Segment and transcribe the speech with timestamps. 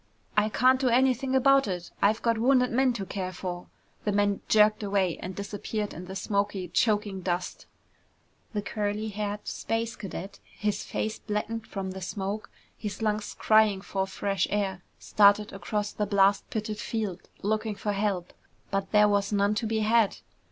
[0.35, 1.91] "I can't do anything about it.
[2.01, 3.67] I've got wounded men to care for!"
[4.03, 7.67] The man jerked away and disappeared in the smoky, choking dust.
[8.53, 14.07] The curly haired space cadet, his face blackened from the smoke, his lungs crying for
[14.07, 18.33] fresh air, started across the blast pitted field, looking for help.
[18.71, 20.17] But there was none to be had.